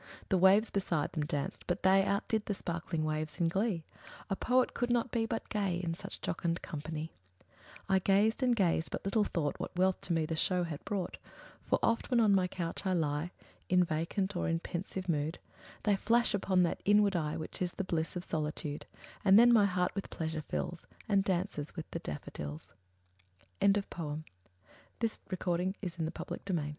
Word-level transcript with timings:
The 0.29 0.37
waves 0.39 0.71
beside 0.71 1.11
them 1.11 1.27
danced; 1.27 1.67
but 1.67 1.83
they 1.83 2.03
Outdid 2.03 2.47
the 2.47 2.55
sparkling 2.55 3.03
waves 3.03 3.39
in 3.39 3.49
glee; 3.49 3.83
A 4.31 4.35
poet 4.35 4.73
could 4.73 4.89
not 4.89 5.11
but 5.11 5.11
be 5.29 5.39
gay, 5.49 5.75
In 5.83 5.93
such 5.93 6.17
a 6.17 6.21
jocund 6.21 6.63
company; 6.63 7.11
I 7.87 7.99
gazed 7.99 8.41
and 8.41 8.55
gazed 8.55 8.89
but 8.89 9.05
little 9.05 9.23
thought 9.25 9.59
What 9.59 9.75
wealth 9.77 10.01
to 10.01 10.13
me 10.13 10.25
the 10.25 10.35
show 10.35 10.63
had 10.63 10.83
brought: 10.85 11.17
For 11.61 11.77
oft, 11.83 12.09
when 12.09 12.19
on 12.19 12.33
my 12.33 12.47
couch 12.47 12.83
I 12.83 12.93
lie 12.93 13.29
In 13.69 13.83
vacant 13.83 14.35
or 14.35 14.47
in 14.49 14.57
pensive 14.57 15.07
mood, 15.07 15.37
They 15.83 15.95
flash 15.95 16.33
upon 16.33 16.63
that 16.63 16.81
inward 16.83 17.15
eye 17.15 17.37
Which 17.37 17.61
is 17.61 17.73
the 17.73 17.83
bliss 17.83 18.15
of 18.15 18.23
solitude; 18.23 18.87
And 19.23 19.37
then 19.37 19.53
my 19.53 19.65
heart 19.65 19.93
with 19.93 20.09
pleasure 20.09 20.41
fills, 20.41 20.87
And 21.07 21.23
dances 21.23 21.75
with 21.75 21.85
the 21.91 21.99
daffodils. 21.99 22.73
William 23.61 23.73
Wordsworth 23.75 23.89
The 23.89 24.03
Longest 24.03 24.23
Day 25.75 26.09
LET 26.09 26.21
us 26.23 26.47
quit 26.47 26.67